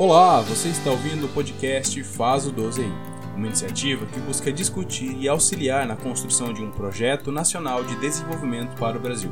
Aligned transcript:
Olá, 0.00 0.40
você 0.40 0.68
está 0.68 0.90
ouvindo 0.90 1.26
o 1.26 1.28
podcast 1.28 2.02
Faz 2.02 2.46
o 2.46 2.50
12 2.50 2.90
uma 3.36 3.46
iniciativa 3.46 4.06
que 4.06 4.18
busca 4.20 4.50
discutir 4.50 5.14
e 5.20 5.28
auxiliar 5.28 5.86
na 5.86 5.94
construção 5.94 6.54
de 6.54 6.62
um 6.62 6.70
projeto 6.70 7.30
nacional 7.30 7.84
de 7.84 7.94
desenvolvimento 7.96 8.74
para 8.78 8.96
o 8.96 9.00
Brasil. 9.00 9.30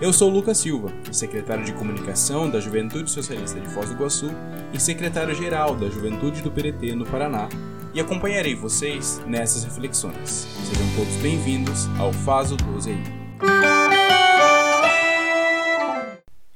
Eu 0.00 0.12
sou 0.12 0.30
Lucas 0.30 0.58
Silva, 0.58 0.92
secretário 1.10 1.64
de 1.64 1.72
Comunicação 1.72 2.48
da 2.48 2.60
Juventude 2.60 3.10
Socialista 3.10 3.58
de 3.58 3.68
Foz 3.70 3.88
do 3.88 3.96
Iguaçu 3.96 4.30
e 4.72 4.78
secretário-geral 4.78 5.74
da 5.74 5.90
Juventude 5.90 6.42
do 6.42 6.50
PDT 6.52 6.94
no 6.94 7.04
Paraná, 7.04 7.48
e 7.92 8.00
acompanharei 8.00 8.54
vocês 8.54 9.20
nessas 9.26 9.64
reflexões. 9.64 10.46
Sejam 10.64 10.86
todos 10.94 11.16
bem-vindos 11.16 11.88
ao 11.98 12.12
Faz 12.12 12.52
o 12.52 12.56
12 12.56 12.96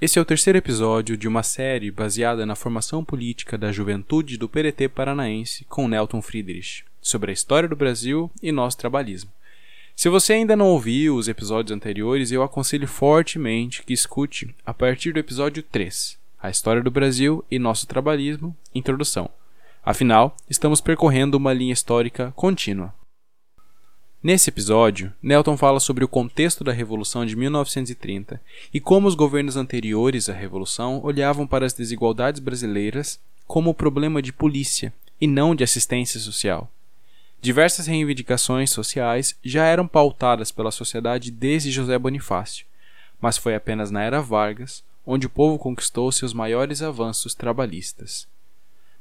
Esse 0.02 0.18
é 0.18 0.22
o 0.22 0.24
terceiro 0.24 0.58
episódio 0.58 1.16
de 1.16 1.28
uma 1.28 1.44
série 1.44 1.88
baseada 1.88 2.44
na 2.44 2.56
formação 2.56 3.04
política 3.04 3.56
da 3.56 3.70
juventude 3.70 4.36
do 4.36 4.48
PDT 4.48 4.88
paranaense 4.88 5.64
com 5.66 5.86
Nelton 5.86 6.20
Friedrich, 6.20 6.84
sobre 7.00 7.30
a 7.30 7.32
história 7.32 7.68
do 7.68 7.76
Brasil 7.76 8.28
e 8.42 8.50
nosso 8.50 8.76
trabalhismo. 8.76 9.30
Se 9.94 10.08
você 10.08 10.32
ainda 10.32 10.56
não 10.56 10.66
ouviu 10.66 11.14
os 11.14 11.28
episódios 11.28 11.70
anteriores, 11.70 12.32
eu 12.32 12.42
aconselho 12.42 12.88
fortemente 12.88 13.84
que 13.84 13.92
escute 13.92 14.52
a 14.66 14.74
partir 14.74 15.12
do 15.12 15.20
episódio 15.20 15.62
3, 15.62 16.18
A 16.42 16.50
História 16.50 16.82
do 16.82 16.90
Brasil 16.90 17.44
e 17.48 17.56
Nosso 17.56 17.86
Trabalhismo, 17.86 18.56
Introdução. 18.74 19.30
Afinal, 19.84 20.36
estamos 20.50 20.80
percorrendo 20.80 21.36
uma 21.36 21.52
linha 21.52 21.72
histórica 21.72 22.32
contínua. 22.34 22.92
Nesse 24.22 24.50
episódio, 24.50 25.12
Nelton 25.20 25.56
fala 25.56 25.80
sobre 25.80 26.04
o 26.04 26.08
contexto 26.08 26.62
da 26.62 26.70
Revolução 26.70 27.26
de 27.26 27.34
1930 27.34 28.40
e 28.72 28.78
como 28.78 29.08
os 29.08 29.16
governos 29.16 29.56
anteriores 29.56 30.28
à 30.28 30.32
Revolução 30.32 31.00
olhavam 31.02 31.44
para 31.44 31.66
as 31.66 31.72
desigualdades 31.72 32.40
brasileiras 32.40 33.18
como 33.48 33.74
problema 33.74 34.22
de 34.22 34.32
polícia 34.32 34.92
e 35.20 35.26
não 35.26 35.56
de 35.56 35.64
assistência 35.64 36.20
social. 36.20 36.70
Diversas 37.40 37.88
reivindicações 37.88 38.70
sociais 38.70 39.36
já 39.44 39.64
eram 39.64 39.88
pautadas 39.88 40.52
pela 40.52 40.70
sociedade 40.70 41.32
desde 41.32 41.72
José 41.72 41.98
Bonifácio, 41.98 42.64
mas 43.20 43.36
foi 43.36 43.56
apenas 43.56 43.90
na 43.90 44.04
era 44.04 44.22
Vargas 44.22 44.84
onde 45.04 45.26
o 45.26 45.30
povo 45.30 45.58
conquistou 45.58 46.12
seus 46.12 46.32
maiores 46.32 46.80
avanços 46.80 47.34
trabalhistas. 47.34 48.28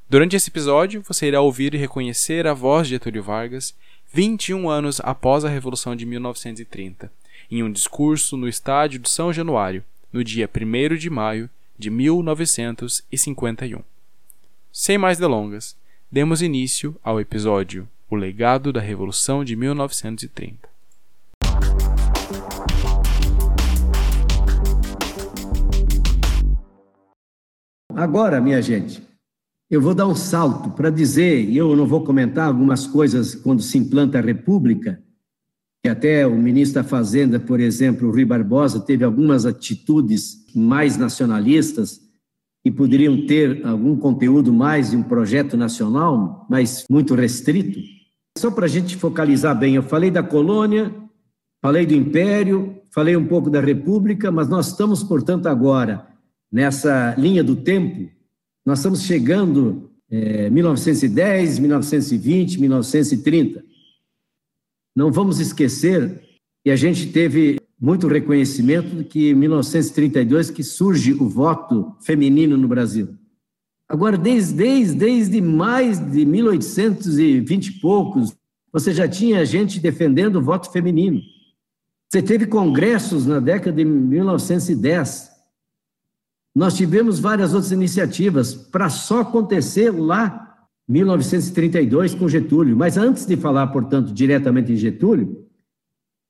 Durante 0.10 0.36
esse 0.36 0.50
episódio, 0.50 1.04
você 1.08 1.28
irá 1.28 1.42
ouvir 1.42 1.76
e 1.76 1.78
reconhecer 1.78 2.46
a 2.46 2.54
voz 2.54 2.88
de 2.88 2.96
Getúlio 2.96 3.24
Vargas 3.24 3.74
21 4.14 4.70
anos 4.70 5.00
após 5.02 5.46
a 5.46 5.50
Revolução 5.50 5.96
de 5.96 6.06
1930, 6.06 7.10
em 7.50 7.64
um 7.64 7.72
discurso 7.72 8.36
no 8.36 8.46
estádio 8.46 9.00
de 9.00 9.10
São 9.10 9.32
Januário, 9.32 9.86
no 10.12 10.22
dia 10.22 10.50
1 10.54 10.98
de 10.98 11.10
maio 11.10 11.50
de 11.80 11.90
1951. 11.90 13.80
Sem 14.70 14.98
mais 14.98 15.18
delongas, 15.18 15.78
demos 16.12 16.42
início 16.42 16.94
ao 17.02 17.22
episódio 17.22 17.88
O 18.10 18.18
Legado 18.18 18.74
da 18.74 18.82
Revolução 18.82 19.46
de 19.46 19.56
1930. 19.56 20.70
Agora, 27.96 28.42
minha 28.42 28.62
gente, 28.62 29.02
eu 29.72 29.80
vou 29.80 29.96
dar 29.96 30.06
um 30.06 30.16
salto 30.16 30.70
para 30.72 30.90
dizer, 30.90 31.50
e 31.50 31.56
eu 31.56 31.74
não 31.78 31.88
vou 31.88 32.04
comentar 32.04 32.46
algumas 32.46 32.86
coisas 32.86 33.34
quando 33.34 33.62
se 33.62 33.78
implanta 33.78 34.18
a 34.18 34.22
República, 34.22 35.02
que 35.82 35.90
até 35.90 36.28
o 36.28 36.36
ministro 36.38 36.84
da 36.84 36.88
Fazenda, 36.88 37.40
por 37.40 37.58
exemplo, 37.58 38.12
Rui 38.12 38.26
Barbosa, 38.26 38.82
teve 38.82 39.06
algumas 39.06 39.46
atitudes 39.46 40.46
mais 40.54 40.98
nacionalistas 40.98 42.02
e 42.66 42.70
poderiam 42.70 43.26
ter 43.26 43.66
algum 43.66 43.96
conteúdo 43.96 44.52
mais 44.52 44.92
de 44.92 44.98
um 44.98 45.04
projeto 45.04 45.56
nacional, 45.56 46.46
mas 46.50 46.86
muito 46.90 47.16
restrito. 47.16 47.80
Só 48.38 48.52
para 48.52 48.66
a 48.66 48.70
gente 48.70 48.98
focalizar 48.98 49.58
bem, 49.58 49.76
eu 49.76 49.84
falei 49.84 50.12
da 50.12 50.22
colônia, 50.22 50.94
falei 51.62 51.86
do 51.86 51.94
império, 51.94 52.76
falei 52.94 53.16
um 53.16 53.26
pouco 53.26 53.50
da 53.50 53.62
república, 53.62 54.30
mas 54.32 54.50
nós 54.50 54.68
estamos, 54.68 55.02
portanto, 55.02 55.48
agora 55.48 56.06
nessa 56.52 57.16
linha 57.18 57.42
do 57.42 57.56
tempo 57.56 58.21
nós 58.66 58.80
estamos 58.80 59.04
chegando 59.04 59.92
é, 60.10 60.50
1910, 60.50 61.60
1920, 61.60 62.60
1930. 62.60 63.64
Não 64.96 65.12
vamos 65.12 65.40
esquecer 65.40 66.22
que 66.64 66.70
a 66.70 66.76
gente 66.76 67.08
teve 67.12 67.60
muito 67.80 68.08
reconhecimento 68.08 68.96
de 68.96 69.04
que 69.04 69.32
em 69.32 69.34
1932 69.34 70.52
que 70.52 70.64
surge 70.64 71.14
o 71.14 71.28
voto 71.28 71.96
feminino 72.02 72.56
no 72.56 72.68
Brasil. 72.68 73.16
Agora, 73.90 74.18
desde, 74.18 74.54
desde, 74.54 74.96
desde 74.96 75.42
mais 75.42 76.00
de 76.00 76.26
1820 76.26 77.68
e 77.68 77.80
poucos, 77.80 78.36
você 78.72 78.94
já 78.94 79.08
tinha 79.08 79.46
gente 79.46 79.80
defendendo 79.80 80.38
o 80.38 80.42
voto 80.42 80.72
feminino. 80.72 81.20
Você 82.10 82.22
teve 82.22 82.46
congressos 82.46 83.26
na 83.26 83.40
década 83.40 83.78
de 83.78 83.86
1910 83.86 85.31
nós 86.54 86.76
tivemos 86.76 87.20
várias 87.20 87.54
outras 87.54 87.72
iniciativas 87.72 88.54
para 88.54 88.90
só 88.90 89.22
acontecer 89.22 89.90
lá 89.92 90.68
1932 90.88 92.14
com 92.14 92.28
Getúlio. 92.28 92.76
Mas 92.76 92.98
antes 92.98 93.26
de 93.26 93.38
falar, 93.38 93.68
portanto, 93.68 94.14
diretamente 94.14 94.74
em 94.74 94.76
Getúlio, 94.76 95.48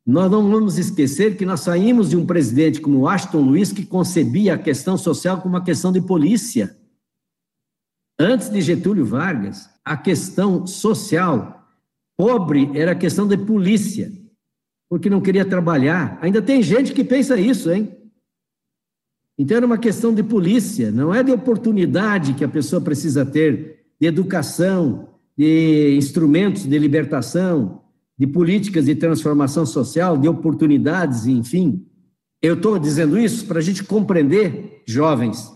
nós 0.05 0.29
não 0.29 0.49
vamos 0.49 0.77
esquecer 0.77 1.37
que 1.37 1.45
nós 1.45 1.61
saímos 1.61 2.09
de 2.09 2.17
um 2.17 2.25
presidente 2.25 2.81
como 2.81 3.07
Ashton 3.07 3.41
Luiz 3.41 3.71
que 3.71 3.85
concebia 3.85 4.55
a 4.55 4.57
questão 4.57 4.97
social 4.97 5.41
como 5.41 5.55
uma 5.55 5.63
questão 5.63 5.91
de 5.91 6.01
polícia. 6.01 6.75
Antes 8.19 8.49
de 8.49 8.61
Getúlio 8.61 9.05
Vargas, 9.05 9.69
a 9.83 9.97
questão 9.97 10.67
social 10.67 11.67
pobre 12.15 12.69
era 12.75 12.91
a 12.91 12.95
questão 12.95 13.27
de 13.27 13.37
polícia, 13.37 14.11
porque 14.87 15.09
não 15.09 15.21
queria 15.21 15.45
trabalhar. 15.45 16.19
Ainda 16.21 16.41
tem 16.41 16.61
gente 16.61 16.93
que 16.93 17.03
pensa 17.03 17.39
isso, 17.39 17.71
hein? 17.71 17.97
Então, 19.37 19.57
era 19.57 19.65
uma 19.65 19.77
questão 19.77 20.13
de 20.13 20.23
polícia, 20.23 20.91
não 20.91 21.13
é 21.13 21.23
de 21.23 21.31
oportunidade 21.31 22.33
que 22.33 22.43
a 22.43 22.49
pessoa 22.49 22.81
precisa 22.81 23.25
ter, 23.25 23.85
de 23.99 24.07
educação, 24.07 25.09
de 25.37 25.95
instrumentos 25.97 26.65
de 26.65 26.77
libertação, 26.77 27.81
de 28.17 28.27
políticas 28.27 28.85
de 28.85 28.95
transformação 28.95 29.65
social, 29.65 30.17
de 30.17 30.27
oportunidades, 30.27 31.25
enfim. 31.25 31.85
Eu 32.41 32.55
estou 32.55 32.77
dizendo 32.77 33.17
isso 33.17 33.45
para 33.47 33.59
a 33.59 33.61
gente 33.61 33.83
compreender, 33.83 34.83
jovens, 34.85 35.51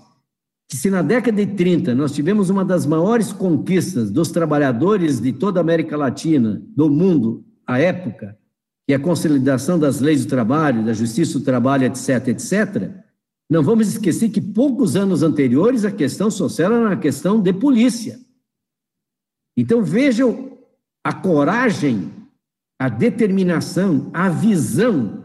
que 0.68 0.76
se 0.76 0.90
na 0.90 1.02
década 1.02 1.46
de 1.46 1.54
30 1.54 1.94
nós 1.94 2.12
tivemos 2.12 2.50
uma 2.50 2.66
das 2.66 2.86
maiores 2.86 3.32
conquistas 3.32 4.10
dos 4.10 4.32
trabalhadores 4.32 5.20
de 5.20 5.32
toda 5.32 5.60
a 5.60 5.62
América 5.62 5.96
Latina, 5.96 6.62
do 6.76 6.90
mundo, 6.90 7.46
à 7.68 7.80
época, 7.80 8.38
que 8.88 8.94
é 8.94 8.96
a 8.96 9.00
consolidação 9.00 9.78
das 9.78 10.00
leis 10.00 10.26
do 10.26 10.30
trabalho, 10.30 10.86
da 10.86 10.94
justiça 10.94 11.38
do 11.38 11.46
trabalho, 11.46 11.86
etc., 11.86 12.30
etc., 12.30 13.05
não 13.50 13.64
vamos 13.64 13.88
esquecer 13.88 14.30
que 14.30 14.42
poucos 14.42 14.96
anos 14.96 15.22
anteriores 15.22 15.86
a 15.86 15.92
questão 15.92 16.32
social 16.32 16.74
era 16.74 16.88
uma 16.88 16.98
questão 16.98 17.40
de 17.40 17.54
polícia. 17.54 18.20
Então 19.56 19.84
vejam 19.84 20.58
a 21.04 21.14
coragem, 21.14 22.12
a 22.80 22.90
determinação, 22.90 24.10
a 24.14 24.28
visão 24.28 25.24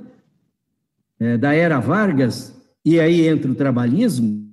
é, 1.18 1.36
da 1.38 1.54
era 1.54 1.80
Vargas, 1.80 2.54
e 2.84 3.00
aí 3.00 3.26
entra 3.26 3.50
o 3.50 3.54
trabalhismo, 3.54 4.48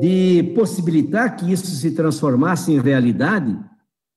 de 0.00 0.42
possibilitar 0.54 1.36
que 1.36 1.52
isso 1.52 1.66
se 1.66 1.92
transformasse 1.92 2.72
em 2.72 2.80
realidade, 2.80 3.56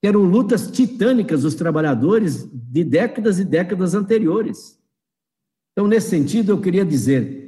eram 0.03 0.21
lutas 0.21 0.69
titânicas 0.71 1.43
dos 1.43 1.55
trabalhadores 1.55 2.49
de 2.51 2.83
décadas 2.83 3.39
e 3.39 3.45
décadas 3.45 3.93
anteriores. 3.93 4.77
Então, 5.71 5.87
nesse 5.87 6.09
sentido, 6.09 6.51
eu 6.51 6.61
queria 6.61 6.85
dizer 6.85 7.46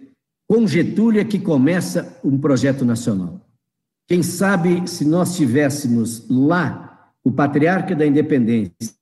com 0.50 0.66
Getúlio 0.66 1.22
é 1.22 1.24
que 1.24 1.38
começa 1.38 2.20
um 2.24 2.36
projeto 2.36 2.84
nacional. 2.84 3.40
Quem 4.08 4.24
sabe 4.24 4.90
se 4.90 5.06
nós 5.06 5.36
tivéssemos 5.36 6.28
lá 6.28 7.14
o 7.24 7.32
patriarca 7.32 7.96
da 7.96 8.04
independência, 8.04 8.96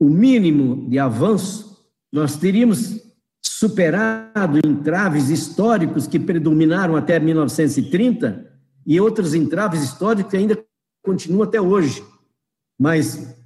o 0.00 0.08
mínimo 0.08 0.90
de 0.90 0.98
avanço, 0.98 1.86
nós 2.12 2.36
teríamos 2.36 3.00
superado 3.40 4.58
entraves 4.66 5.28
históricos 5.28 6.08
que 6.08 6.18
predominaram 6.18 6.96
até 6.96 7.20
1930 7.20 8.44
e 8.84 9.00
outros 9.00 9.34
entraves 9.34 9.84
históricos 9.84 10.32
que 10.32 10.36
ainda 10.36 10.64
continuam 11.00 11.44
até 11.44 11.60
hoje. 11.60 12.02
Mas 12.76 13.36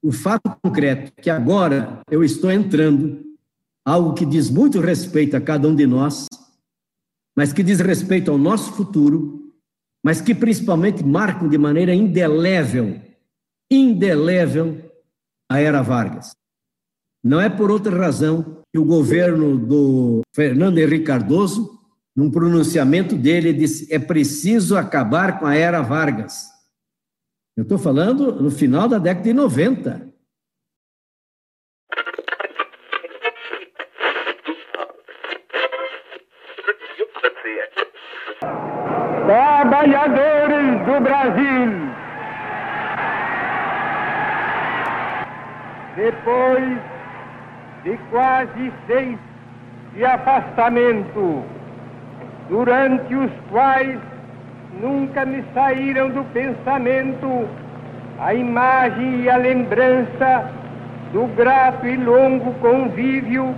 o 0.00 0.12
fato 0.12 0.48
concreto 0.62 1.12
é 1.16 1.22
que 1.22 1.30
agora 1.30 2.02
eu 2.08 2.22
estou 2.22 2.52
entrando, 2.52 3.20
algo 3.84 4.14
que 4.14 4.24
diz 4.24 4.48
muito 4.48 4.78
respeito 4.78 5.36
a 5.36 5.40
cada 5.40 5.66
um 5.66 5.74
de 5.74 5.88
nós, 5.88 6.28
mas 7.36 7.52
que 7.52 7.62
diz 7.62 7.80
respeito 7.80 8.30
ao 8.30 8.38
nosso 8.38 8.72
futuro, 8.72 9.52
mas 10.04 10.20
que 10.20 10.34
principalmente 10.34 11.02
marcam 11.04 11.48
de 11.48 11.58
maneira 11.58 11.94
indelével, 11.94 13.00
indelével 13.70 14.90
a 15.50 15.58
era 15.58 15.82
Vargas. 15.82 16.32
Não 17.22 17.40
é 17.40 17.48
por 17.48 17.70
outra 17.70 17.96
razão 17.96 18.62
que 18.70 18.78
o 18.78 18.84
governo 18.84 19.56
do 19.58 20.20
Fernando 20.34 20.78
Henrique 20.78 21.06
Cardoso, 21.06 21.80
num 22.14 22.30
pronunciamento 22.30 23.16
dele, 23.16 23.52
disse: 23.52 23.92
é 23.92 23.98
preciso 23.98 24.76
acabar 24.76 25.38
com 25.38 25.46
a 25.46 25.54
era 25.54 25.80
Vargas. 25.80 26.48
Eu 27.56 27.62
estou 27.62 27.78
falando 27.78 28.42
no 28.42 28.50
final 28.50 28.88
da 28.88 28.98
década 28.98 29.24
de 29.24 29.32
90. 29.32 30.13
Trabalhadores 39.74 40.86
do 40.86 41.00
Brasil, 41.00 41.72
depois 45.96 46.78
de 47.82 47.98
quase 48.08 48.72
seis 48.86 49.18
de 49.94 50.04
afastamento, 50.04 51.42
durante 52.48 53.16
os 53.16 53.32
quais 53.50 53.98
nunca 54.80 55.26
me 55.26 55.42
saíram 55.52 56.08
do 56.08 56.22
pensamento 56.32 57.48
a 58.20 58.32
imagem 58.32 59.22
e 59.22 59.28
a 59.28 59.36
lembrança 59.36 60.52
do 61.12 61.26
grato 61.34 61.84
e 61.84 61.96
longo 61.96 62.54
convívio 62.60 63.52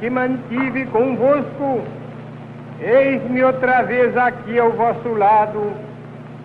que 0.00 0.08
mantive 0.08 0.86
convosco. 0.86 1.99
Eis-me 2.80 3.44
outra 3.44 3.82
vez 3.82 4.16
aqui 4.16 4.58
ao 4.58 4.72
vosso 4.72 5.10
lado 5.10 5.72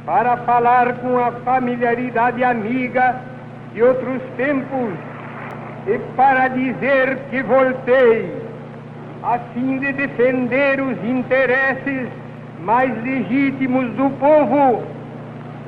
para 0.06 0.36
falar 0.38 0.96
com 0.96 1.18
a 1.18 1.32
familiaridade 1.32 2.44
amiga 2.44 3.16
de 3.74 3.82
outros 3.82 4.22
tempos 4.36 4.94
e 5.88 5.98
para 6.18 6.50
dizer 6.50 7.18
que 7.30 7.42
voltei 7.42 8.36
a 9.24 9.40
fim 9.54 9.80
de 9.80 9.94
defender 9.94 10.82
os 10.82 11.02
interesses 11.06 12.10
mais 12.60 12.92
legítimos 13.02 13.90
do 13.94 14.10
povo 14.20 14.84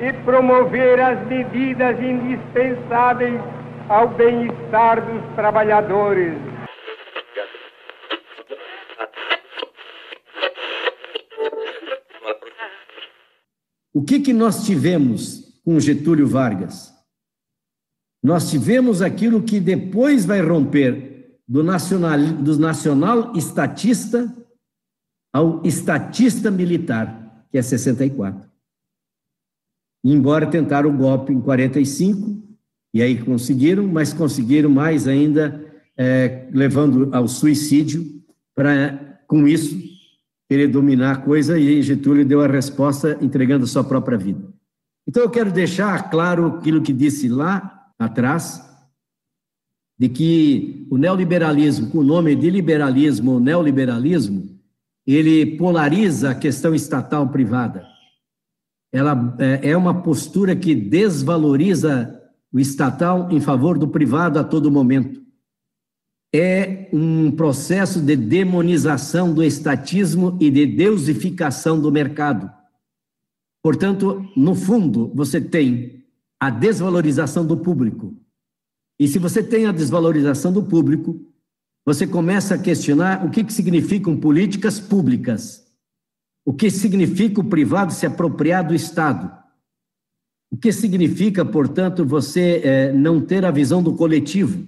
e 0.00 0.12
promover 0.24 1.00
as 1.00 1.18
medidas 1.26 1.98
indispensáveis 1.98 3.40
ao 3.88 4.08
bem-estar 4.08 5.00
dos 5.00 5.22
trabalhadores. 5.34 6.34
O 13.98 14.02
que, 14.04 14.20
que 14.20 14.32
nós 14.32 14.64
tivemos 14.64 15.60
com 15.64 15.80
Getúlio 15.80 16.24
Vargas? 16.24 16.94
Nós 18.22 18.48
tivemos 18.48 19.02
aquilo 19.02 19.42
que 19.42 19.58
depois 19.58 20.24
vai 20.24 20.40
romper 20.40 21.40
do 21.48 21.64
nacional, 21.64 22.16
do 22.16 22.56
nacional 22.56 23.34
estatista 23.34 24.32
ao 25.32 25.66
estatista 25.66 26.48
militar, 26.48 27.44
que 27.50 27.58
é 27.58 27.62
64. 27.62 28.48
E 30.04 30.12
embora 30.12 30.48
tentaram 30.48 30.90
o 30.90 30.96
golpe 30.96 31.32
em 31.32 31.40
45, 31.40 32.40
e 32.94 33.02
aí 33.02 33.20
conseguiram, 33.20 33.84
mas 33.88 34.12
conseguiram 34.12 34.70
mais 34.70 35.08
ainda, 35.08 35.60
é, 35.96 36.48
levando 36.52 37.12
ao 37.12 37.26
suicídio, 37.26 38.22
para, 38.54 39.20
com 39.26 39.48
isso, 39.48 39.76
querer 40.48 40.68
dominar 40.68 41.12
a 41.12 41.16
coisa, 41.20 41.58
e 41.58 41.82
Getúlio 41.82 42.24
deu 42.24 42.40
a 42.40 42.46
resposta 42.46 43.18
entregando 43.20 43.66
sua 43.66 43.84
própria 43.84 44.16
vida. 44.16 44.42
Então, 45.06 45.22
eu 45.22 45.30
quero 45.30 45.52
deixar 45.52 46.10
claro 46.10 46.46
aquilo 46.46 46.82
que 46.82 46.92
disse 46.92 47.28
lá 47.28 47.90
atrás, 47.98 48.64
de 49.98 50.08
que 50.08 50.86
o 50.90 50.96
neoliberalismo, 50.96 51.90
com 51.90 51.98
o 51.98 52.04
nome 52.04 52.36
de 52.36 52.48
liberalismo 52.48 53.32
ou 53.32 53.40
neoliberalismo, 53.40 54.58
ele 55.06 55.56
polariza 55.56 56.30
a 56.30 56.34
questão 56.34 56.74
estatal 56.74 57.28
privada. 57.28 57.86
Ela 58.92 59.36
é, 59.38 59.70
é 59.70 59.76
uma 59.76 60.02
postura 60.02 60.54
que 60.54 60.74
desvaloriza 60.74 62.14
o 62.52 62.60
estatal 62.60 63.28
em 63.30 63.40
favor 63.40 63.78
do 63.78 63.88
privado 63.88 64.38
a 64.38 64.44
todo 64.44 64.70
momento. 64.70 65.20
É 66.34 66.88
um 66.92 67.30
processo 67.30 68.00
de 68.00 68.14
demonização 68.14 69.32
do 69.32 69.42
estatismo 69.42 70.36
e 70.40 70.50
de 70.50 70.66
deusificação 70.66 71.80
do 71.80 71.90
mercado. 71.90 72.50
Portanto, 73.62 74.26
no 74.36 74.54
fundo, 74.54 75.10
você 75.14 75.40
tem 75.40 76.04
a 76.38 76.50
desvalorização 76.50 77.46
do 77.46 77.56
público. 77.56 78.14
E 79.00 79.08
se 79.08 79.18
você 79.18 79.42
tem 79.42 79.66
a 79.66 79.72
desvalorização 79.72 80.52
do 80.52 80.62
público, 80.62 81.20
você 81.84 82.06
começa 82.06 82.54
a 82.54 82.58
questionar 82.58 83.24
o 83.24 83.30
que, 83.30 83.42
que 83.42 83.52
significam 83.52 84.16
políticas 84.16 84.78
públicas, 84.78 85.66
o 86.44 86.52
que 86.52 86.70
significa 86.70 87.40
o 87.40 87.44
privado 87.44 87.92
se 87.92 88.04
apropriar 88.04 88.66
do 88.66 88.74
Estado, 88.74 89.32
o 90.50 90.56
que 90.56 90.72
significa, 90.72 91.44
portanto, 91.44 92.04
você 92.04 92.60
é, 92.64 92.92
não 92.92 93.20
ter 93.20 93.44
a 93.44 93.50
visão 93.50 93.82
do 93.82 93.94
coletivo, 93.94 94.66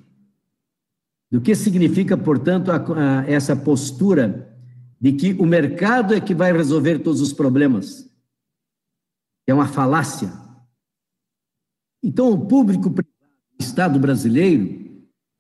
do 1.31 1.41
que 1.41 1.55
significa, 1.55 2.17
portanto, 2.17 2.71
a, 2.71 2.77
a, 2.77 3.31
essa 3.31 3.55
postura 3.55 4.57
de 5.01 5.13
que 5.13 5.33
o 5.35 5.47
mercado 5.47 6.15
é 6.15 6.21
que 6.21 6.35
vai 6.35 6.53
resolver 6.53 6.99
todos 6.99 7.21
os 7.21 7.33
problemas. 7.33 8.11
É 9.47 9.55
uma 9.55 9.69
falácia. 9.69 10.33
Então, 12.03 12.33
o 12.33 12.47
público 12.47 12.91
o 12.91 13.63
Estado 13.63 13.99
brasileiro 13.99 14.81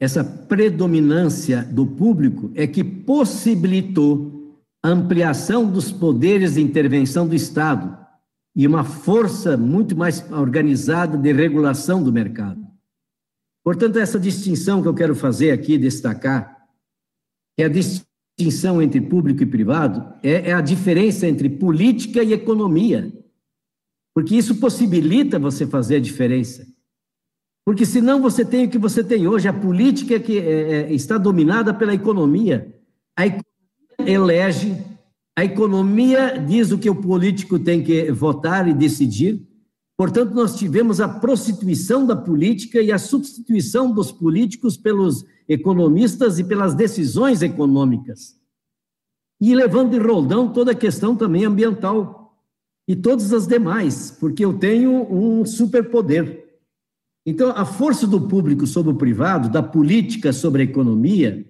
essa 0.01 0.25
predominância 0.25 1.63
do 1.63 1.87
público 1.87 2.51
é 2.55 2.67
que 2.67 2.83
possibilitou 2.83 4.59
a 4.83 4.89
ampliação 4.89 5.71
dos 5.71 5.93
poderes 5.93 6.55
de 6.55 6.63
intervenção 6.63 7.29
do 7.29 7.35
Estado 7.35 7.99
e 8.57 8.67
uma 8.67 8.83
força 8.83 9.59
muito 9.59 9.95
mais 9.95 10.25
organizada 10.33 11.19
de 11.19 11.33
regulação 11.33 12.03
do 12.03 12.11
mercado. 12.11 12.67
Portanto, 13.65 13.99
essa 13.99 14.19
distinção 14.19 14.81
que 14.81 14.89
eu 14.89 14.95
quero 14.95 15.15
fazer 15.15 15.51
aqui, 15.51 15.77
destacar, 15.77 16.67
é 17.59 17.65
a 17.65 17.69
distinção 17.69 18.81
entre 18.81 19.01
público 19.01 19.43
e 19.43 19.47
privado, 19.47 20.15
é, 20.23 20.51
é 20.51 20.53
a 20.53 20.61
diferença 20.61 21.27
entre 21.27 21.49
política 21.49 22.23
e 22.23 22.33
economia, 22.33 23.13
porque 24.15 24.35
isso 24.35 24.57
possibilita 24.57 25.39
você 25.39 25.67
fazer 25.67 25.97
a 25.97 26.01
diferença. 26.01 26.67
Porque 27.65 27.85
senão 27.85 28.21
você 28.21 28.45
tem 28.45 28.67
o 28.67 28.71
que 28.71 28.79
você 28.79 29.05
tem 29.05 29.29
hoje, 29.29 29.47
a 29.47 29.53
política 29.53 30.19
que 30.19 30.39
é, 30.39 30.73
é, 30.73 30.93
está 30.93 31.19
dominada 31.19 31.75
pela 31.75 31.95
economia. 31.95 32.75
A 33.17 33.27
economia 33.27 33.45
elege, 34.07 34.77
a 35.37 35.45
economia 35.45 36.39
diz 36.39 36.73
o 36.73 36.79
que 36.79 36.89
o 36.89 36.95
político 36.95 37.59
tem 37.59 37.83
que 37.83 38.11
votar 38.11 38.67
e 38.67 38.75
decidir. 38.75 39.47
Portanto, 40.01 40.33
nós 40.33 40.57
tivemos 40.57 40.99
a 40.99 41.07
prostituição 41.07 42.07
da 42.07 42.17
política 42.17 42.81
e 42.81 42.91
a 42.91 42.97
substituição 42.97 43.93
dos 43.93 44.11
políticos 44.11 44.75
pelos 44.75 45.27
economistas 45.47 46.39
e 46.39 46.45
pelas 46.45 46.73
decisões 46.73 47.43
econômicas. 47.43 48.35
E 49.39 49.55
levando 49.55 49.91
de 49.91 49.99
roldão 49.99 50.51
toda 50.51 50.73
a 50.73 50.75
questão 50.75 51.15
também 51.15 51.45
ambiental 51.45 52.35
e 52.89 52.97
todas 52.97 53.31
as 53.35 53.47
demais, 53.47 54.11
porque 54.11 54.43
eu 54.43 54.59
tenho 54.59 55.07
um 55.13 55.45
superpoder. 55.45 56.49
Então, 57.27 57.51
a 57.51 57.67
força 57.67 58.07
do 58.07 58.27
público 58.27 58.67
sobre 58.67 58.93
o 58.93 58.97
privado, 58.97 59.51
da 59.51 59.63
política 59.63 60.33
sobre 60.33 60.63
a 60.63 60.65
economia, 60.65 61.47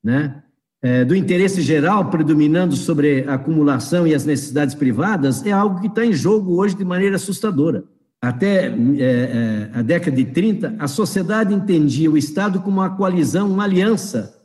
né, 0.00 0.44
é, 0.82 1.04
do 1.04 1.14
interesse 1.14 1.60
geral 1.60 2.10
predominando 2.10 2.74
sobre 2.74 3.24
a 3.28 3.34
acumulação 3.34 4.06
e 4.06 4.14
as 4.14 4.24
necessidades 4.24 4.74
privadas, 4.74 5.44
é 5.44 5.52
algo 5.52 5.80
que 5.80 5.86
está 5.86 6.04
em 6.04 6.12
jogo 6.12 6.56
hoje 6.56 6.74
de 6.74 6.84
maneira 6.84 7.16
assustadora. 7.16 7.84
Até 8.22 8.66
é, 8.66 8.70
é, 8.72 9.70
a 9.72 9.82
década 9.82 10.16
de 10.16 10.26
30, 10.26 10.76
a 10.78 10.86
sociedade 10.86 11.54
entendia 11.54 12.10
o 12.10 12.18
Estado 12.18 12.60
como 12.60 12.80
uma 12.80 12.96
coalizão, 12.96 13.50
uma 13.50 13.64
aliança 13.64 14.38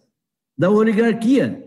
da 0.57 0.69
oligarquia. 0.69 1.61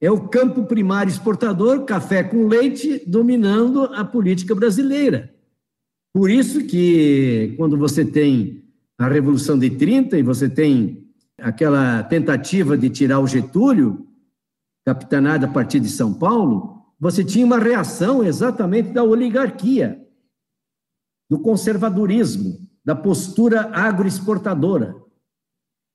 É 0.00 0.10
o 0.10 0.28
campo 0.28 0.64
primário 0.64 1.10
exportador, 1.10 1.84
café 1.84 2.22
com 2.22 2.46
leite, 2.46 3.02
dominando 3.06 3.84
a 3.84 4.04
política 4.04 4.54
brasileira. 4.54 5.32
Por 6.12 6.30
isso 6.30 6.64
que 6.64 7.54
quando 7.56 7.76
você 7.76 8.04
tem 8.04 8.64
a 8.96 9.08
Revolução 9.08 9.58
de 9.58 9.70
30 9.70 10.18
e 10.18 10.22
você 10.22 10.48
tem 10.48 11.07
aquela 11.40 12.02
tentativa 12.02 12.76
de 12.76 12.90
tirar 12.90 13.20
o 13.20 13.26
Getúlio, 13.26 14.06
capitanada 14.84 15.46
a 15.46 15.50
partir 15.50 15.80
de 15.80 15.88
São 15.88 16.12
Paulo, 16.12 16.82
você 16.98 17.24
tinha 17.24 17.46
uma 17.46 17.58
reação 17.58 18.24
exatamente 18.24 18.90
da 18.90 19.04
oligarquia, 19.04 20.04
do 21.30 21.38
conservadorismo, 21.38 22.58
da 22.84 22.94
postura 22.94 23.70
agroexportadora. 23.72 24.96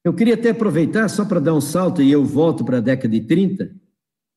Eu 0.05 0.13
queria 0.13 0.35
até 0.35 0.49
aproveitar, 0.49 1.09
só 1.09 1.25
para 1.25 1.39
dar 1.39 1.53
um 1.53 1.61
salto, 1.61 2.01
e 2.01 2.11
eu 2.11 2.23
volto 2.23 2.63
para 2.63 2.77
a 2.77 2.81
década 2.81 3.09
de 3.09 3.21
30, 3.21 3.75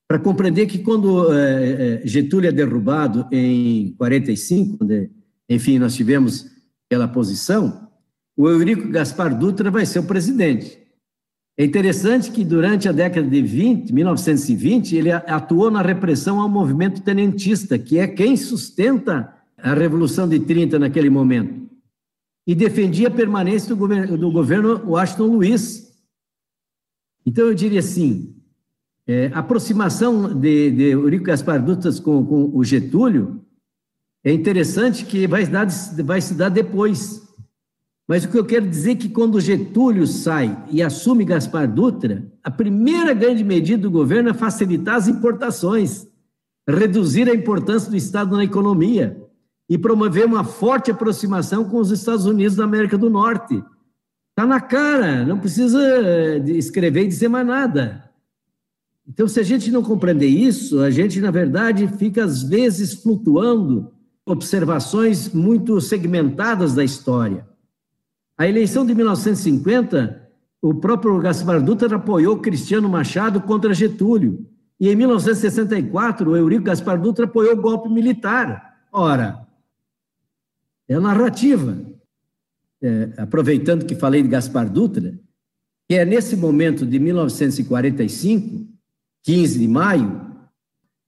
para 0.09 0.19
compreender 0.19 0.67
que 0.67 0.79
quando 0.79 1.33
é, 1.33 2.01
Getúlio 2.05 2.49
é 2.49 2.53
derrubado 2.53 3.29
em 3.31 3.93
45, 3.97 4.79
quando 4.79 5.11
enfim, 5.49 5.79
nós 5.79 5.95
tivemos 5.95 6.47
aquela 6.87 7.07
posição, 7.07 7.89
o 8.37 8.49
Eurico 8.49 8.89
Gaspar 8.89 9.37
Dutra 9.37 9.71
vai 9.71 9.87
ser 9.87 10.01
o 10.01 10.07
presidente. 10.07 10.86
É 11.59 11.65
interessante 11.65 12.31
que 12.31 12.45
durante 12.45 12.87
a 12.89 12.93
década 12.93 13.27
de 13.27 13.41
20, 13.41 13.91
1920, 13.91 14.95
ele 14.95 15.11
atuou 15.11 15.71
na 15.71 15.81
repressão 15.81 16.39
ao 16.39 16.49
movimento 16.49 17.01
tenentista, 17.01 17.79
que 17.79 17.99
é 17.99 18.07
quem 18.07 18.37
sustenta 18.37 19.35
a 19.57 19.73
Revolução 19.73 20.29
de 20.29 20.39
30 20.39 20.79
naquele 20.79 21.09
momento 21.09 21.67
e 22.47 22.55
defendia 22.55 23.09
a 23.09 23.11
permanência 23.11 23.71
do 23.71 23.77
governo, 23.77 24.19
do 24.19 24.31
governo 24.31 24.91
Washington 24.91 25.27
Luiz. 25.27 25.93
Então, 27.25 27.47
eu 27.47 27.55
diria 27.55 27.81
assim, 27.81 28.37
é, 29.07 29.29
a 29.29 29.41
aproximação 29.41 30.39
de, 30.39 30.71
de 30.71 30.83
Eurico 30.85 31.25
Gaspar 31.25 31.65
Dutas 31.65 31.99
com, 31.99 32.25
com 32.25 32.57
o 32.57 32.63
Getúlio 32.63 33.45
é 34.23 34.33
interessante 34.33 35.05
que 35.05 35.27
vai, 35.27 35.47
dar, 35.47 35.67
vai 36.05 36.21
se 36.21 36.35
dar 36.35 36.49
depois. 36.49 37.26
Mas 38.09 38.25
o 38.25 38.29
que 38.29 38.39
eu 38.39 38.45
quero 38.45 38.69
dizer 38.69 38.93
é 38.93 38.97
que 38.97 39.09
quando 39.09 39.41
Getúlio 39.41 40.07
sai 40.07 40.57
e 40.71 40.81
assume 40.81 41.25
Gaspar 41.25 41.67
Dutra, 41.67 42.25
a 42.43 42.51
primeira 42.51 43.13
grande 43.13 43.43
medida 43.43 43.83
do 43.83 43.91
governo 43.91 44.29
é 44.29 44.35
facilitar 44.35 44.95
as 44.95 45.09
importações, 45.09 46.07
reduzir 46.69 47.29
a 47.29 47.35
importância 47.35 47.91
do 47.91 47.97
Estado 47.97 48.37
na 48.37 48.45
economia 48.45 49.21
e 49.69 49.77
promover 49.77 50.25
uma 50.25 50.45
forte 50.45 50.91
aproximação 50.91 51.65
com 51.65 51.79
os 51.79 51.91
Estados 51.91 52.27
Unidos 52.27 52.57
da 52.57 52.65
América 52.65 52.97
do 52.97 53.11
Norte. 53.11 53.63
Está 54.31 54.47
na 54.47 54.61
cara, 54.61 55.25
não 55.25 55.41
precisa 55.41 55.81
eh, 55.83 56.39
escrever 56.51 57.05
e 57.05 57.09
dizer 57.09 57.29
mais 57.29 57.47
nada. 57.47 58.09
Então, 59.09 59.27
se 59.27 59.41
a 59.41 59.43
gente 59.43 59.71
não 59.71 59.83
compreender 59.83 60.27
isso, 60.27 60.81
a 60.81 60.91
gente, 60.91 61.21
na 61.21 61.31
verdade, 61.31 61.89
fica 61.97 62.25
às 62.25 62.43
vezes 62.43 62.95
flutuando 62.95 63.91
observações 64.25 65.33
muito 65.33 65.81
segmentadas 65.81 66.75
da 66.75 66.85
história. 66.85 67.47
A 68.39 68.47
eleição 68.47 68.85
de 68.85 68.95
1950, 68.95 70.31
o 70.61 70.75
próprio 70.75 71.19
Gaspar 71.19 71.63
Dutra 71.63 71.97
apoiou 71.97 72.39
Cristiano 72.39 72.89
Machado 72.89 73.41
contra 73.41 73.73
Getúlio. 73.73 74.47
E 74.79 74.91
em 74.91 74.97
1964, 74.97 76.31
o 76.31 76.37
Eurico 76.37 76.65
Gaspar 76.65 77.01
Dutra 77.01 77.25
apoiou 77.25 77.55
o 77.55 77.61
golpe 77.61 77.89
militar. 77.89 78.77
Ora, 78.93 79.47
é 80.89 80.95
a 80.95 81.01
narrativa. 81.01 81.79
É, 82.83 83.11
aproveitando 83.17 83.87
que 83.87 83.95
falei 83.95 84.23
de 84.23 84.29
Gaspar 84.29 84.69
Dutra, 84.69 85.19
que 85.89 85.95
é 85.95 86.05
nesse 86.05 86.37
momento 86.37 86.85
de 86.85 86.99
1945, 86.99 88.69
15 89.25 89.59
de 89.59 89.67
maio, 89.67 90.27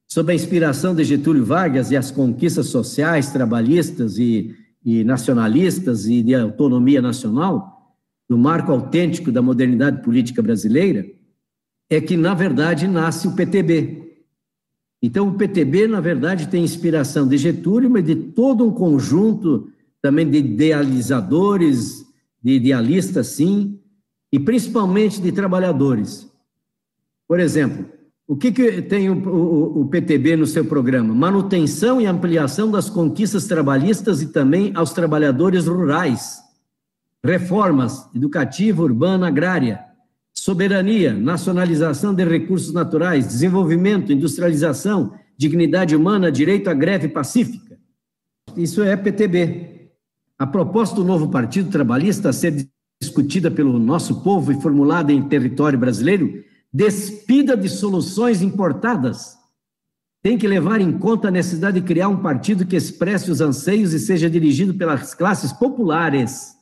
sob 0.09 0.33
a 0.33 0.35
inspiração 0.35 0.95
de 0.95 1.05
Getúlio 1.05 1.45
Vargas 1.45 1.91
e 1.91 1.97
as 1.97 2.11
conquistas 2.11 2.69
sociais, 2.69 3.31
trabalhistas 3.31 4.19
e 4.19 4.57
e 4.89 5.05
nacionalistas 5.05 6.07
e 6.07 6.23
de 6.23 6.35
autonomia 6.35 7.03
nacional, 7.03 7.95
do 8.27 8.39
marco 8.39 8.73
autêntico 8.73 9.31
da 9.31 9.43
modernidade 9.43 10.03
política 10.03 10.41
brasileira, 10.41 11.07
é 11.91 12.01
que, 12.01 12.17
na 12.17 12.33
verdade, 12.33 12.89
nasce 12.89 13.29
o 13.29 13.37
PTB. 13.37 14.17
Então, 15.03 15.29
o 15.29 15.35
PTB, 15.35 15.87
na 15.87 16.01
verdade, 16.01 16.49
tem 16.49 16.65
inspiração 16.65 17.29
de 17.29 17.37
Getúlio, 17.37 17.91
mas 17.91 18.03
de 18.03 18.17
todo 18.17 18.65
um 18.65 18.73
conjunto 18.73 19.71
também 20.01 20.27
de 20.27 20.39
idealizadores, 20.39 22.07
de 22.43 22.53
idealistas, 22.53 23.27
sim, 23.27 23.79
e 24.33 24.41
principalmente 24.41 25.21
de 25.21 25.33
trabalhadores. 25.33 26.33
Por 27.29 27.41
exemplo, 27.41 27.85
o 28.29 28.37
que, 28.37 28.53
que 28.53 28.83
tem 28.83 29.09
o, 29.09 29.15
o, 29.27 29.81
o, 29.81 29.89
PTB 29.89 30.37
no 30.37 30.47
seu 30.47 30.63
programa? 30.63 31.15
Manutenção 31.15 31.99
e 31.99 32.05
ampliação 32.05 32.71
das 32.71 32.91
conquistas 32.91 33.47
trabalhistas 33.47 34.21
e 34.21 34.27
também 34.27 34.71
aos 34.75 34.93
trabalhadores 34.93 35.67
rurais. 35.67 36.37
Reformas 37.25 38.07
educativa, 38.15 38.83
urbana, 38.83 39.29
agrária. 39.29 39.83
Soberania, 40.35 41.15
nacionalização 41.15 42.15
de 42.15 42.23
recursos 42.23 42.71
naturais, 42.71 43.27
desenvolvimento, 43.27 44.13
industrialização, 44.13 45.15
dignidade 45.35 45.97
humana, 45.97 46.31
direito 46.31 46.69
à 46.69 46.75
greve 46.75 47.09
pacífica. 47.09 47.79
Isso 48.55 48.83
é 48.83 48.95
PTB. 48.95 49.89
A 50.39 50.47
proposta 50.47 50.97
do 50.97 51.05
novo 51.05 51.31
Partido 51.31 51.71
Trabalhista 51.71 52.29
a 52.29 52.33
ser 52.35 52.69
discutida 53.01 53.51
pelo 53.51 53.79
nosso 53.79 54.23
povo 54.23 54.53
e 54.53 54.61
formulada 54.61 55.15
em 55.15 55.23
território 55.23 55.79
brasileiro 55.79 56.45
despida 56.73 57.57
de 57.57 57.69
soluções 57.69 58.43
importadas. 58.43 59.37
Tem 60.23 60.37
que 60.37 60.49
levar 60.49 60.81
em 60.81 60.99
conta 60.99 61.29
a 61.29 61.31
necessidade 61.31 61.81
de 61.81 61.87
criar 61.87 62.09
um 62.09 62.21
partido 62.21 62.67
que 62.67 62.77
expresse 62.77 63.31
os 63.31 63.41
anseios 63.41 63.93
e 63.93 63.99
seja 63.99 64.29
dirigido 64.29 64.75
pelas 64.75 65.15
classes 65.15 65.53
populares. 65.53 66.57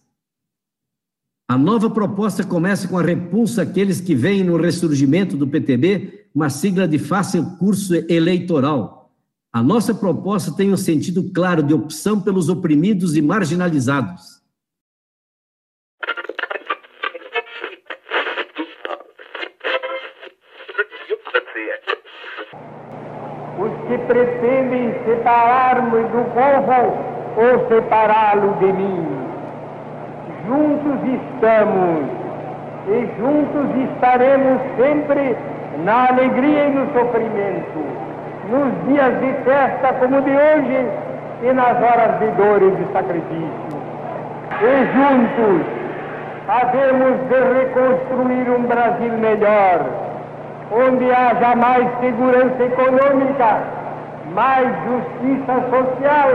A 1.48 1.56
nova 1.56 1.88
proposta 1.88 2.44
começa 2.44 2.88
com 2.88 2.98
a 2.98 3.02
repulsa 3.02 3.62
àqueles 3.62 4.00
que 4.00 4.14
veem 4.14 4.44
no 4.44 4.56
ressurgimento 4.56 5.36
do 5.36 5.46
PTB 5.46 6.26
uma 6.34 6.50
sigla 6.50 6.86
de 6.86 6.98
fácil 6.98 7.56
curso 7.56 7.94
eleitoral. 8.10 9.14
A 9.52 9.62
nossa 9.62 9.94
proposta 9.94 10.52
tem 10.52 10.70
um 10.70 10.76
sentido 10.76 11.30
claro 11.32 11.62
de 11.62 11.72
opção 11.72 12.20
pelos 12.20 12.48
oprimidos 12.48 13.16
e 13.16 13.22
marginalizados. 13.22 14.35
Que 23.88 23.98
pretendem 23.98 24.94
separar-me 25.06 26.02
do 26.02 26.24
povo 26.34 27.16
ou 27.36 27.68
separá-lo 27.68 28.52
de 28.60 28.72
mim. 28.72 29.06
Juntos 30.46 31.00
estamos 31.04 32.04
e 32.88 33.08
juntos 33.18 33.90
estaremos 33.90 34.60
sempre 34.76 35.36
na 35.84 36.08
alegria 36.08 36.66
e 36.66 36.70
no 36.70 36.86
sofrimento, 36.92 37.80
nos 38.50 38.88
dias 38.88 39.20
de 39.20 39.32
festa 39.44 39.92
como 39.94 40.20
de 40.22 40.30
hoje 40.30 40.86
e 41.42 41.52
nas 41.52 41.76
horas 41.76 42.18
de 42.20 42.26
dor 42.32 42.62
e 42.62 42.70
de 42.70 42.92
sacrifício. 42.92 43.76
E 44.62 44.86
juntos 44.94 45.66
havemos 46.48 47.16
de 47.28 47.40
reconstruir 47.58 48.50
um 48.50 48.62
Brasil 48.62 49.12
melhor, 49.18 50.05
onde 50.70 51.10
haja 51.10 51.54
mais 51.54 51.86
segurança 52.00 52.62
econômica, 52.62 53.62
mais 54.34 54.68
justiça 54.84 55.54
social, 55.70 56.30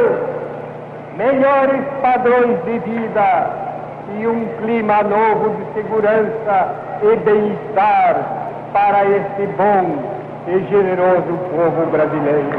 melhores 1.18 1.86
padrões 2.02 2.64
de 2.64 2.80
vida 2.80 3.72
e 4.20 4.28
um 4.28 4.48
clima 4.58 5.04
novo 5.04 5.56
de 5.58 5.74
segurança 5.74 6.76
e 7.04 7.16
bem-estar 7.18 8.70
para 8.74 9.06
este 9.06 9.48
bom 9.58 10.22
e 10.48 10.60
generoso 10.70 11.38
povo 11.50 11.92
brasileiro. 11.92 12.50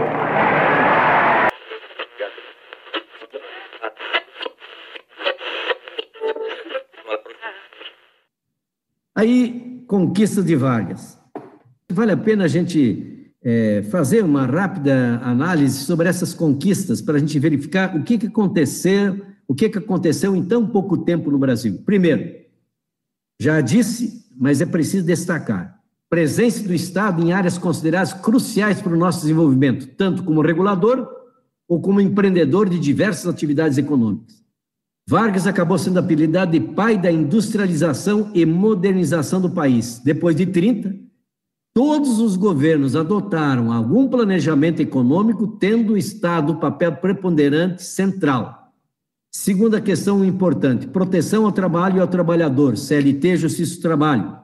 Aí, 9.14 9.84
conquista 9.86 10.42
de 10.42 10.56
Vargas. 10.56 11.21
Vale 11.92 12.12
a 12.12 12.16
pena 12.16 12.44
a 12.44 12.48
gente 12.48 13.32
é, 13.44 13.82
fazer 13.90 14.24
uma 14.24 14.46
rápida 14.46 15.20
análise 15.22 15.84
sobre 15.84 16.08
essas 16.08 16.32
conquistas 16.32 17.02
para 17.02 17.16
a 17.16 17.18
gente 17.18 17.38
verificar 17.38 17.96
o 17.96 18.02
que, 18.02 18.16
que 18.16 18.26
aconteceu, 18.26 19.20
o 19.46 19.54
que, 19.54 19.68
que 19.68 19.78
aconteceu 19.78 20.34
em 20.34 20.44
tão 20.44 20.66
pouco 20.66 20.96
tempo 20.98 21.30
no 21.30 21.38
Brasil. 21.38 21.82
Primeiro, 21.84 22.34
já 23.40 23.60
disse, 23.60 24.24
mas 24.38 24.60
é 24.60 24.66
preciso 24.66 25.04
destacar: 25.04 25.78
presença 26.08 26.66
do 26.66 26.72
Estado 26.72 27.22
em 27.22 27.32
áreas 27.32 27.58
consideradas 27.58 28.12
cruciais 28.12 28.80
para 28.80 28.94
o 28.94 28.98
nosso 28.98 29.20
desenvolvimento, 29.20 29.86
tanto 29.96 30.22
como 30.22 30.40
regulador 30.40 31.08
ou 31.68 31.80
como 31.80 32.00
empreendedor 32.00 32.68
de 32.68 32.78
diversas 32.78 33.26
atividades 33.26 33.76
econômicas. 33.76 34.42
Vargas 35.08 35.46
acabou 35.46 35.76
sendo 35.76 35.98
apelidado 35.98 36.52
de 36.52 36.60
pai 36.60 36.96
da 36.96 37.10
industrialização 37.10 38.30
e 38.32 38.46
modernização 38.46 39.40
do 39.40 39.50
país. 39.50 40.00
Depois 40.04 40.36
de 40.36 40.46
30, 40.46 41.01
Todos 41.74 42.18
os 42.18 42.36
governos 42.36 42.94
adotaram 42.94 43.72
algum 43.72 44.06
planejamento 44.06 44.80
econômico, 44.80 45.46
tendo 45.46 45.94
o 45.94 45.96
Estado 45.96 46.56
papel 46.56 46.96
preponderante 46.96 47.82
central. 47.82 48.72
Segunda 49.30 49.80
questão 49.80 50.22
importante: 50.22 50.86
proteção 50.86 51.46
ao 51.46 51.52
trabalho 51.52 51.96
e 51.96 52.00
ao 52.00 52.06
trabalhador, 52.06 52.76
CLT, 52.76 53.38
Justiça 53.38 53.76
do 53.76 53.82
Trabalho. 53.82 54.36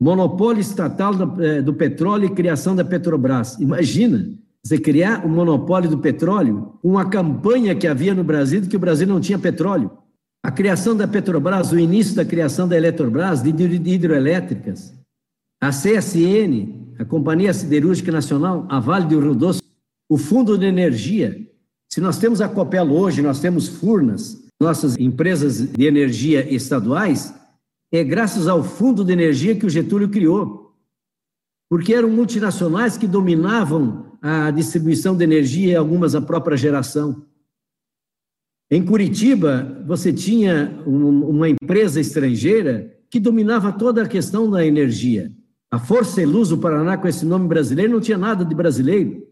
Monopólio 0.00 0.60
estatal 0.60 1.14
do, 1.14 1.42
eh, 1.44 1.60
do 1.60 1.74
petróleo 1.74 2.26
e 2.26 2.34
criação 2.34 2.76
da 2.76 2.84
Petrobras. 2.84 3.58
Imagina 3.58 4.30
você 4.62 4.78
criar 4.78 5.24
o 5.24 5.28
um 5.28 5.32
monopólio 5.32 5.90
do 5.90 5.98
petróleo, 5.98 6.78
uma 6.82 7.10
campanha 7.10 7.74
que 7.74 7.88
havia 7.88 8.14
no 8.14 8.22
Brasil 8.22 8.60
de 8.60 8.68
que 8.68 8.76
o 8.76 8.80
Brasil 8.80 9.06
não 9.06 9.20
tinha 9.20 9.38
petróleo. 9.38 9.90
A 10.42 10.50
criação 10.50 10.96
da 10.96 11.08
Petrobras, 11.08 11.72
o 11.72 11.78
início 11.78 12.14
da 12.14 12.24
criação 12.24 12.66
da 12.66 12.76
Eletrobras, 12.76 13.42
de 13.42 13.50
hidroelétricas, 13.50 14.94
a 15.60 15.70
CSN, 15.70 16.96
a 16.98 17.04
Companhia 17.04 17.52
Siderúrgica 17.52 18.10
Nacional, 18.10 18.66
a 18.68 18.80
Vale 18.80 19.06
do 19.06 19.20
Rio 19.20 19.34
Doce, 19.34 19.60
o 20.08 20.16
Fundo 20.16 20.56
de 20.56 20.64
Energia. 20.64 21.38
Se 21.92 22.00
nós 22.00 22.18
temos 22.18 22.40
a 22.40 22.48
Copel 22.48 22.90
hoje, 22.90 23.20
nós 23.20 23.40
temos 23.40 23.68
Furnas, 23.68 24.42
nossas 24.58 24.96
empresas 24.96 25.70
de 25.70 25.84
energia 25.84 26.52
estaduais, 26.52 27.34
é 27.92 28.02
graças 28.02 28.48
ao 28.48 28.64
Fundo 28.64 29.04
de 29.04 29.12
Energia 29.12 29.54
que 29.54 29.66
o 29.66 29.70
Getúlio 29.70 30.08
criou. 30.08 30.74
Porque 31.68 31.94
eram 31.94 32.08
multinacionais 32.08 32.96
que 32.96 33.06
dominavam 33.06 34.16
a 34.22 34.50
distribuição 34.50 35.16
de 35.16 35.24
energia 35.24 35.72
e 35.72 35.76
algumas 35.76 36.14
a 36.14 36.20
própria 36.20 36.56
geração. 36.56 37.24
Em 38.70 38.84
Curitiba, 38.84 39.82
você 39.86 40.12
tinha 40.12 40.82
um, 40.86 41.28
uma 41.28 41.48
empresa 41.48 42.00
estrangeira 42.00 42.96
que 43.10 43.18
dominava 43.18 43.72
toda 43.72 44.02
a 44.02 44.08
questão 44.08 44.48
da 44.48 44.64
energia. 44.64 45.32
A 45.72 45.78
Força 45.78 46.20
e 46.20 46.26
Luz 46.26 46.48
do 46.48 46.58
Paraná, 46.58 46.98
com 46.98 47.06
esse 47.06 47.24
nome 47.24 47.46
brasileiro, 47.46 47.92
não 47.92 48.00
tinha 48.00 48.18
nada 48.18 48.44
de 48.44 48.54
brasileiro. 48.54 49.24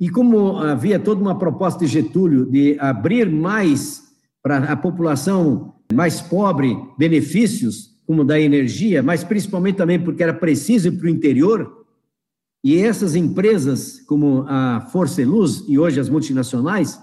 E 0.00 0.08
como 0.08 0.56
havia 0.58 0.98
toda 0.98 1.20
uma 1.20 1.38
proposta 1.38 1.84
de 1.84 1.86
Getúlio 1.86 2.46
de 2.46 2.76
abrir 2.78 3.30
mais 3.30 4.02
para 4.42 4.58
a 4.72 4.76
população 4.76 5.74
mais 5.92 6.20
pobre 6.20 6.76
benefícios, 6.98 7.94
como 8.06 8.24
da 8.24 8.40
energia, 8.40 9.02
mas 9.02 9.24
principalmente 9.24 9.76
também 9.76 10.02
porque 10.02 10.22
era 10.22 10.32
preciso 10.32 10.92
para 10.96 11.06
o 11.06 11.10
interior, 11.10 11.84
e 12.64 12.78
essas 12.78 13.14
empresas, 13.14 14.00
como 14.00 14.44
a 14.48 14.80
Força 14.92 15.22
e 15.22 15.24
Luz 15.24 15.64
e 15.68 15.78
hoje 15.78 16.00
as 16.00 16.08
multinacionais, 16.08 17.00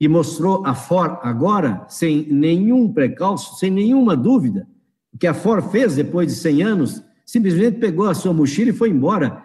e 0.00 0.08
mostrou 0.08 0.66
a 0.66 0.74
Ford 0.74 1.18
agora, 1.22 1.86
sem 1.88 2.26
nenhum 2.30 2.92
precalço, 2.92 3.58
sem 3.58 3.70
nenhuma 3.70 4.16
dúvida, 4.16 4.66
o 5.12 5.18
que 5.18 5.26
a 5.26 5.34
Ford 5.34 5.70
fez 5.70 5.96
depois 5.96 6.26
de 6.26 6.34
100 6.34 6.62
anos, 6.62 7.02
simplesmente 7.26 7.78
pegou 7.78 8.08
a 8.08 8.14
sua 8.14 8.32
mochila 8.32 8.70
e 8.70 8.74
foi 8.74 8.90
embora. 8.90 9.44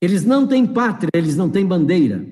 Eles 0.00 0.24
não 0.24 0.46
têm 0.46 0.66
pátria, 0.66 1.10
eles 1.14 1.36
não 1.36 1.48
têm 1.48 1.64
bandeira. 1.64 2.26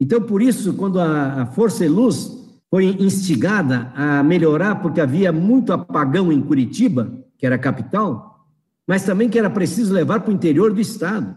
Então, 0.00 0.22
por 0.22 0.40
isso, 0.40 0.74
quando 0.74 1.00
a 1.00 1.46
Força 1.46 1.84
e 1.84 1.88
Luz 1.88 2.30
foi 2.70 2.86
instigada 2.86 3.92
a 3.94 4.22
melhorar, 4.22 4.76
porque 4.76 5.00
havia 5.00 5.32
muito 5.32 5.72
apagão 5.72 6.32
em 6.32 6.40
Curitiba, 6.40 7.22
que 7.36 7.44
era 7.44 7.56
a 7.56 7.58
capital, 7.58 8.48
mas 8.86 9.04
também 9.04 9.28
que 9.28 9.38
era 9.38 9.50
preciso 9.50 9.92
levar 9.92 10.20
para 10.20 10.30
o 10.30 10.34
interior 10.34 10.72
do 10.72 10.80
estado. 10.80 11.36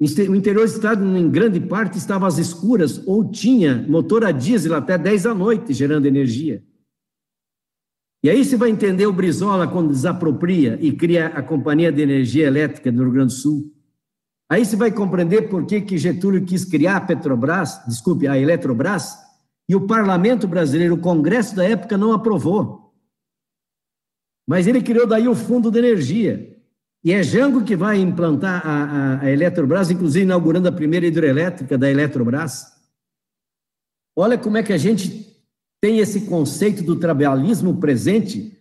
O 0.00 0.34
interior 0.36 0.66
do 0.66 0.72
estado, 0.72 1.04
em 1.04 1.28
grande 1.28 1.58
parte, 1.58 1.98
estava 1.98 2.26
às 2.26 2.38
escuras 2.38 3.02
ou 3.06 3.28
tinha 3.28 3.84
motor 3.88 4.24
a 4.24 4.30
diesel 4.30 4.74
até 4.74 4.96
10 4.96 5.24
da 5.24 5.34
noite, 5.34 5.72
gerando 5.72 6.06
energia. 6.06 6.62
E 8.22 8.28
aí 8.28 8.44
você 8.44 8.56
vai 8.56 8.70
entender 8.70 9.06
o 9.06 9.12
Brizola 9.12 9.68
quando 9.68 9.90
desapropria 9.90 10.76
e 10.80 10.92
cria 10.92 11.28
a 11.28 11.42
Companhia 11.42 11.92
de 11.92 12.02
Energia 12.02 12.46
Elétrica 12.46 12.90
do 12.90 13.02
Rio 13.02 13.12
Grande 13.12 13.34
do 13.34 13.38
Sul. 13.38 13.72
Aí 14.50 14.64
você 14.64 14.76
vai 14.76 14.90
compreender 14.90 15.48
por 15.48 15.66
que, 15.66 15.80
que 15.80 15.98
Getúlio 15.98 16.44
quis 16.44 16.64
criar 16.64 16.96
a 16.96 17.00
Petrobras, 17.00 17.80
desculpe, 17.86 18.26
a 18.26 18.36
Eletrobras, 18.36 19.14
e 19.68 19.76
o 19.76 19.86
parlamento 19.86 20.48
brasileiro, 20.48 20.94
o 20.94 21.00
Congresso 21.00 21.54
da 21.54 21.64
época, 21.64 21.98
não 21.98 22.12
aprovou. 22.12 22.94
Mas 24.46 24.66
ele 24.66 24.82
criou 24.82 25.06
daí 25.06 25.28
o 25.28 25.34
Fundo 25.34 25.70
de 25.70 25.78
Energia. 25.78 26.56
E 27.04 27.12
é 27.12 27.22
Jango 27.22 27.62
que 27.62 27.76
vai 27.76 28.00
implantar 28.00 28.66
a, 28.66 28.84
a, 28.84 29.20
a 29.20 29.30
Eletrobras, 29.30 29.90
inclusive 29.90 30.24
inaugurando 30.24 30.68
a 30.68 30.72
primeira 30.72 31.06
hidrelétrica 31.06 31.76
da 31.76 31.88
Eletrobras. 31.88 32.64
Olha 34.16 34.38
como 34.38 34.56
é 34.56 34.62
que 34.62 34.72
a 34.72 34.78
gente 34.78 35.37
tem 35.80 35.98
esse 35.98 36.22
conceito 36.22 36.82
do 36.82 36.96
trabalhismo 36.96 37.76
presente, 37.76 38.56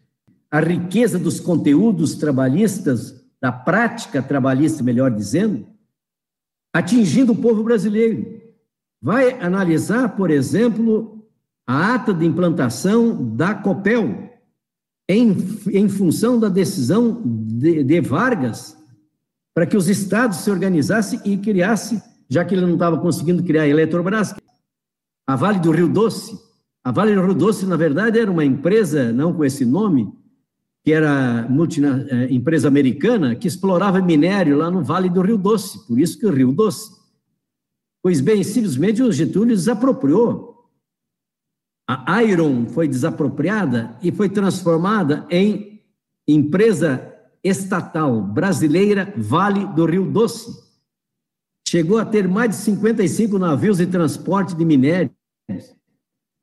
a 0.49 0.59
riqueza 0.59 1.17
dos 1.17 1.39
conteúdos 1.39 2.15
trabalhistas, 2.15 3.25
da 3.39 3.51
prática 3.51 4.21
trabalhista, 4.21 4.83
melhor 4.83 5.11
dizendo, 5.11 5.67
atingindo 6.73 7.33
o 7.33 7.35
povo 7.35 7.63
brasileiro. 7.63 8.41
Vai 9.01 9.39
analisar, 9.39 10.15
por 10.15 10.31
exemplo, 10.31 11.27
a 11.65 11.95
ata 11.95 12.13
de 12.13 12.25
implantação 12.25 13.35
da 13.35 13.53
COPEL, 13.53 14.27
em, 15.09 15.35
em 15.71 15.87
função 15.87 16.39
da 16.39 16.49
decisão 16.49 17.21
de, 17.23 17.83
de 17.83 18.01
Vargas, 18.01 18.77
para 19.53 19.65
que 19.65 19.77
os 19.77 19.87
estados 19.87 20.39
se 20.39 20.51
organizassem 20.51 21.19
e 21.25 21.37
criassem, 21.37 22.01
já 22.29 22.43
que 22.43 22.53
ele 22.53 22.65
não 22.65 22.73
estava 22.73 22.99
conseguindo 22.99 23.43
criar 23.43 23.63
a 23.63 23.67
Eletrobras, 23.67 24.35
a 25.27 25.35
Vale 25.35 25.59
do 25.59 25.71
Rio 25.71 25.87
Doce. 25.87 26.46
A 26.87 26.91
Vale 26.93 27.13
do 27.13 27.21
Rio 27.21 27.33
Doce, 27.33 27.65
na 27.65 27.75
verdade, 27.75 28.17
era 28.17 28.31
uma 28.31 28.45
empresa, 28.45 29.11
não 29.11 29.33
com 29.33 29.43
esse 29.43 29.65
nome, 29.65 30.09
que 30.85 30.93
era 30.93 31.45
multina, 31.49 32.07
eh, 32.09 32.27
empresa 32.31 32.69
americana, 32.69 33.35
que 33.35 33.45
explorava 33.45 34.01
minério 34.01 34.55
lá 34.55 34.71
no 34.71 34.81
Vale 34.81 35.09
do 35.09 35.21
Rio 35.21 35.37
Doce, 35.37 35.85
por 35.85 35.99
isso 35.99 36.17
que 36.17 36.25
o 36.25 36.31
Rio 36.31 36.53
Doce. 36.53 36.89
Pois 38.01 38.21
bem, 38.21 38.41
simplesmente 38.41 39.03
o 39.03 39.11
Getúlio 39.11 39.53
desapropriou 39.53 40.71
a 41.85 42.23
Iron 42.23 42.67
foi 42.67 42.87
desapropriada 42.87 43.97
e 44.01 44.09
foi 44.09 44.29
transformada 44.29 45.27
em 45.29 45.81
empresa 46.25 47.13
estatal 47.43 48.21
brasileira 48.21 49.13
Vale 49.17 49.65
do 49.73 49.85
Rio 49.85 50.09
Doce. 50.09 50.57
Chegou 51.67 51.97
a 51.97 52.05
ter 52.05 52.29
mais 52.29 52.51
de 52.51 52.55
55 52.55 53.37
navios 53.37 53.79
de 53.79 53.87
transporte 53.87 54.55
de 54.55 54.63
minérios. 54.63 55.11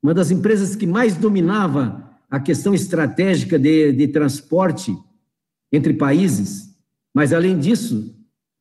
Uma 0.05 0.13
das 0.13 0.29
empresas 0.29 0.75
que 0.75 0.85
mais 0.85 1.17
dominava 1.17 2.11
a 2.29 2.39
questão 2.39 2.75
estratégica 2.75 3.57
de, 3.57 3.91
de 3.91 4.07
transporte 4.07 4.95
entre 5.71 5.95
países. 5.95 6.77
Mas, 7.11 7.33
além 7.33 7.57
disso, 7.57 8.15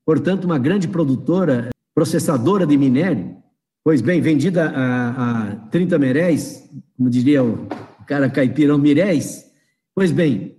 portanto, 0.06 0.46
uma 0.46 0.58
grande 0.58 0.88
produtora, 0.88 1.68
processadora 1.94 2.66
de 2.66 2.78
minério. 2.78 3.36
Pois 3.84 4.00
bem, 4.00 4.22
vendida 4.22 4.70
a, 4.70 5.50
a 5.50 5.56
30 5.66 5.98
meréis, 5.98 6.66
como 6.96 7.10
diria 7.10 7.44
o 7.44 7.68
cara 8.06 8.30
caipirão 8.30 8.78
Miréis. 8.78 9.44
Pois 9.94 10.10
bem, 10.10 10.56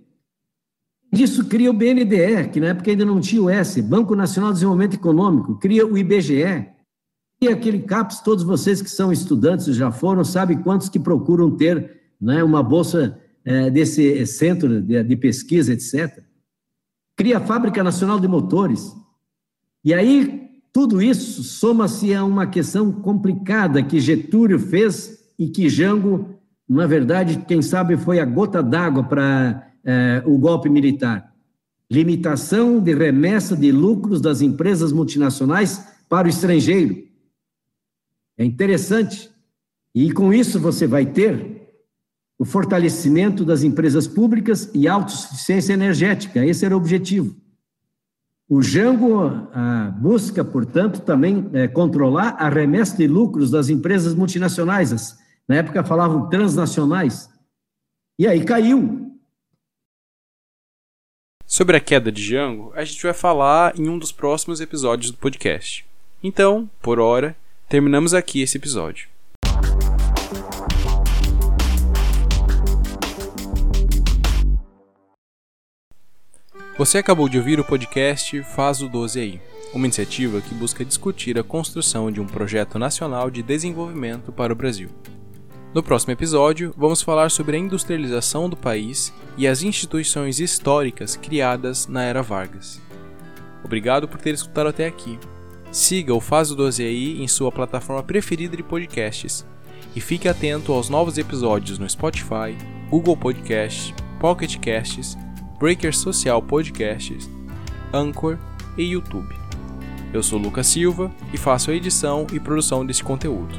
disso 1.12 1.46
cria 1.46 1.68
o 1.68 1.74
BNDE, 1.74 2.48
que 2.52 2.60
na 2.60 2.68
época 2.68 2.92
ainda 2.92 3.04
não 3.04 3.20
tinha 3.20 3.42
o 3.42 3.50
S, 3.50 3.82
Banco 3.82 4.14
Nacional 4.14 4.52
de 4.52 4.58
Desenvolvimento 4.58 4.94
Econômico, 4.94 5.58
cria 5.58 5.84
o 5.84 5.98
IBGE, 5.98 6.75
e 7.40 7.48
aquele 7.48 7.80
CAPES, 7.80 8.20
todos 8.20 8.42
vocês 8.42 8.80
que 8.80 8.90
são 8.90 9.12
estudantes 9.12 9.74
já 9.74 9.90
foram, 9.90 10.24
sabem 10.24 10.58
quantos 10.58 10.88
que 10.88 10.98
procuram 10.98 11.50
ter 11.50 12.00
né, 12.20 12.42
uma 12.42 12.62
bolsa 12.62 13.20
é, 13.44 13.70
desse 13.70 14.26
centro 14.26 14.80
de, 14.80 15.02
de 15.02 15.16
pesquisa, 15.16 15.72
etc. 15.72 16.22
Cria 17.14 17.38
a 17.38 17.40
Fábrica 17.40 17.82
Nacional 17.84 18.18
de 18.18 18.26
Motores. 18.26 18.94
E 19.84 19.92
aí 19.92 20.46
tudo 20.76 21.00
isso 21.00 21.42
soma-se 21.42 22.12
a 22.12 22.22
uma 22.22 22.46
questão 22.46 22.92
complicada 22.92 23.82
que 23.82 23.98
Getúlio 23.98 24.58
fez 24.58 25.18
e 25.38 25.48
que 25.48 25.70
Jango, 25.70 26.38
na 26.68 26.86
verdade, 26.86 27.44
quem 27.48 27.62
sabe 27.62 27.96
foi 27.96 28.20
a 28.20 28.26
gota 28.26 28.62
d'água 28.62 29.02
para 29.02 29.70
eh, 29.82 30.22
o 30.26 30.36
golpe 30.36 30.68
militar. 30.68 31.32
Limitação 31.90 32.78
de 32.78 32.94
remessa 32.94 33.56
de 33.56 33.72
lucros 33.72 34.20
das 34.20 34.42
empresas 34.42 34.92
multinacionais 34.92 35.82
para 36.10 36.26
o 36.26 36.30
estrangeiro. 36.30 37.06
É 38.38 38.44
interessante. 38.44 39.30
E 39.94 40.12
com 40.12 40.32
isso 40.32 40.60
você 40.60 40.86
vai 40.86 41.06
ter 41.06 41.56
o 42.38 42.44
fortalecimento 42.44 43.44
das 43.44 43.62
empresas 43.62 44.06
públicas 44.06 44.70
e 44.74 44.86
autossuficiência 44.86 45.72
energética. 45.72 46.44
Esse 46.44 46.66
era 46.66 46.74
o 46.74 46.78
objetivo. 46.78 47.34
O 48.48 48.62
Jango 48.62 49.48
busca, 49.98 50.44
portanto, 50.44 51.00
também 51.00 51.50
é, 51.52 51.66
controlar 51.66 52.36
a 52.38 52.48
remessa 52.48 52.96
de 52.96 53.08
lucros 53.08 53.50
das 53.50 53.68
empresas 53.68 54.14
multinacionais. 54.14 54.92
As, 54.92 55.18
na 55.48 55.56
época 55.56 55.82
falavam 55.82 56.28
transnacionais. 56.28 57.28
E 58.18 58.26
aí 58.26 58.44
caiu. 58.44 59.18
Sobre 61.46 61.76
a 61.76 61.80
queda 61.80 62.12
de 62.12 62.22
Jango, 62.22 62.72
a 62.74 62.84
gente 62.84 63.02
vai 63.02 63.14
falar 63.14 63.78
em 63.78 63.88
um 63.88 63.98
dos 63.98 64.12
próximos 64.12 64.60
episódios 64.60 65.10
do 65.10 65.16
podcast. 65.16 65.86
Então, 66.22 66.68
por 66.82 66.98
hora, 66.98 67.36
terminamos 67.68 68.14
aqui 68.14 68.40
esse 68.40 68.56
episódio. 68.56 69.08
Você 76.78 76.98
acabou 76.98 77.28
de 77.28 77.38
ouvir 77.38 77.58
o 77.58 77.64
podcast 77.64 78.42
Faz 78.42 78.82
o 78.82 78.88
12 78.88 79.18
aí, 79.18 79.40
uma 79.72 79.86
iniciativa 79.86 80.40
que 80.42 80.54
busca 80.54 80.84
discutir 80.84 81.38
a 81.38 81.42
construção 81.42 82.12
de 82.12 82.20
um 82.20 82.26
projeto 82.26 82.78
nacional 82.78 83.30
de 83.30 83.42
desenvolvimento 83.42 84.30
para 84.30 84.52
o 84.52 84.56
Brasil. 84.56 84.90
No 85.74 85.82
próximo 85.82 86.12
episódio, 86.12 86.72
vamos 86.76 87.02
falar 87.02 87.30
sobre 87.30 87.56
a 87.56 87.60
industrialização 87.60 88.48
do 88.48 88.56
país 88.56 89.12
e 89.36 89.46
as 89.46 89.62
instituições 89.62 90.38
históricas 90.38 91.16
criadas 91.16 91.86
na 91.86 92.02
era 92.02 92.22
Vargas. 92.22 92.80
Obrigado 93.64 94.06
por 94.06 94.20
ter 94.20 94.34
escutado 94.34 94.68
até 94.68 94.86
aqui. 94.86 95.18
Siga 95.76 96.14
o 96.14 96.22
Faz 96.22 96.50
o 96.50 96.56
12 96.56 96.82
aí 96.82 97.22
em 97.22 97.28
sua 97.28 97.52
plataforma 97.52 98.02
preferida 98.02 98.56
de 98.56 98.62
podcasts 98.62 99.46
e 99.94 100.00
fique 100.00 100.26
atento 100.26 100.72
aos 100.72 100.88
novos 100.88 101.18
episódios 101.18 101.78
no 101.78 101.86
Spotify, 101.86 102.56
Google 102.88 103.14
Podcasts, 103.14 103.92
Pocket 104.18 104.56
Casts 104.56 105.18
Breaker 105.58 105.94
Social 105.94 106.40
Podcasts, 106.40 107.28
Anchor 107.92 108.38
e 108.78 108.84
YouTube. 108.84 109.36
Eu 110.14 110.22
sou 110.22 110.38
Lucas 110.38 110.66
Silva 110.66 111.12
e 111.30 111.36
faço 111.36 111.70
a 111.70 111.74
edição 111.74 112.26
e 112.32 112.40
produção 112.40 112.86
desse 112.86 113.04
conteúdo. 113.04 113.54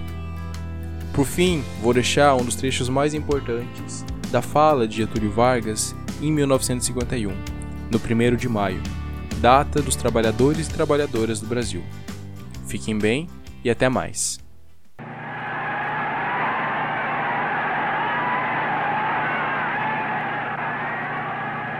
Por 1.13 1.27
fim, 1.27 1.63
vou 1.83 1.93
deixar 1.93 2.33
um 2.33 2.43
dos 2.43 2.55
trechos 2.55 2.89
mais 2.89 3.13
importantes 3.13 4.03
da 4.31 4.41
fala 4.41 4.87
de 4.87 4.97
Getúlio 4.97 5.29
Vargas 5.29 5.95
em 6.19 6.31
1951, 6.31 7.29
no 7.91 7.99
1 7.99 8.35
de 8.35 8.49
maio, 8.49 8.81
data 9.39 9.83
dos 9.83 9.95
trabalhadores 9.95 10.67
e 10.67 10.71
trabalhadoras 10.71 11.39
do 11.39 11.45
Brasil. 11.45 11.83
Fiquem 12.67 12.99
bem 12.99 13.27
e 13.63 13.69
até 13.69 13.87
mais. 13.87 14.45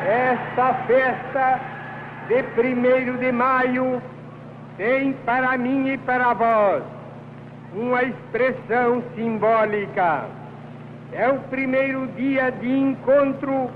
Esta 0.05 0.73
festa 0.87 1.59
de 2.29 2.41
1 2.41 3.17
de 3.17 3.31
maio 3.33 4.01
tem 4.77 5.11
para 5.25 5.57
mim 5.57 5.89
e 5.89 5.97
para 5.97 6.33
vós 6.33 6.83
uma 7.73 8.03
expressão 8.03 9.03
simbólica. 9.13 10.25
É 11.11 11.29
o 11.29 11.39
primeiro 11.49 12.07
dia 12.15 12.49
de 12.49 12.69
encontro 12.69 13.69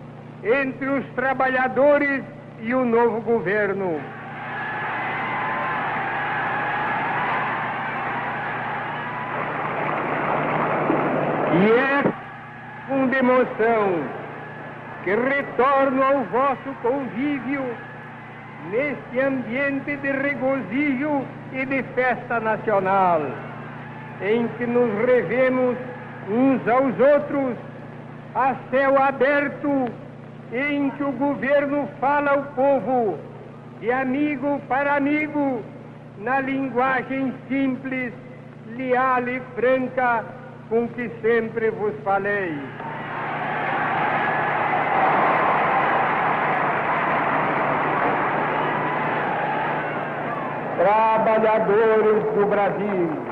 entre 0.43 0.87
os 0.87 1.05
trabalhadores 1.13 2.23
e 2.61 2.73
o 2.73 2.85
novo 2.85 3.19
governo. 3.21 3.99
Com 13.21 13.27
demoção 13.27 14.03
que 15.03 15.15
retorno 15.15 16.03
ao 16.03 16.23
vosso 16.25 16.73
convívio 16.81 17.63
neste 18.71 19.19
ambiente 19.19 19.95
de 19.97 20.11
regozijo 20.11 21.23
e 21.53 21.65
de 21.65 21.83
festa 21.93 22.39
nacional, 22.39 23.21
em 24.21 24.47
que 24.57 24.65
nos 24.65 25.05
revemos 25.05 25.77
uns 26.29 26.67
aos 26.67 26.99
outros 26.99 27.55
a 28.33 28.55
céu 28.71 29.01
aberto, 29.01 29.85
em 30.51 30.89
que 30.91 31.03
o 31.03 31.11
governo 31.11 31.87
fala 31.99 32.31
ao 32.31 32.43
povo 32.55 33.19
de 33.79 33.91
amigo 33.91 34.59
para 34.67 34.95
amigo, 34.95 35.61
na 36.19 36.39
linguagem 36.39 37.33
simples, 37.47 38.13
leal 38.77 39.27
e 39.27 39.39
franca 39.55 40.23
com 40.71 40.87
que 40.87 41.09
sempre 41.21 41.69
vos 41.71 41.93
falei. 42.03 42.57
Trabalhadores 50.81 52.23
do 52.33 52.47
Brasil, 52.47 53.30